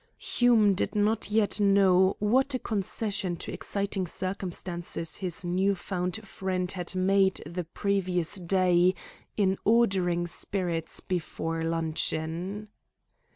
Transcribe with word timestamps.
Hume 0.17 0.73
did 0.73 0.95
not 0.95 1.29
yet 1.29 1.59
know 1.59 2.15
what 2.17 2.55
a 2.55 2.59
concession 2.59 3.35
to 3.35 3.53
exciting 3.53 4.07
circumstances 4.07 5.17
his 5.17 5.45
new 5.45 5.75
found 5.75 6.27
friend 6.27 6.71
had 6.71 6.95
made 6.95 7.35
the 7.45 7.65
previous 7.65 8.37
day 8.37 8.95
in 9.37 9.59
ordering 9.63 10.25
spirits 10.25 11.01
before 11.01 11.61
luncheon. 11.61 12.69